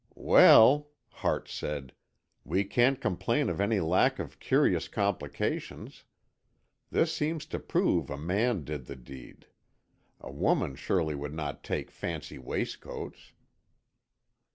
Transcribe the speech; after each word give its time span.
"Well," 0.17 0.89
Hart 1.11 1.47
said, 1.47 1.93
"we 2.43 2.63
can't 2.63 2.99
complain 2.99 3.49
of 3.49 3.61
any 3.61 3.79
lack 3.79 4.17
of 4.17 4.39
curious 4.39 4.87
complications. 4.87 6.05
This 6.89 7.13
seems 7.13 7.45
to 7.45 7.59
prove 7.59 8.09
a 8.09 8.17
man 8.17 8.63
did 8.63 8.87
the 8.87 8.95
deed. 8.95 9.45
A 10.19 10.31
woman 10.31 10.73
surely 10.73 11.13
would 11.13 11.35
not 11.35 11.63
take 11.63 11.91
fancy 11.91 12.39
waistcoats!" 12.39 13.33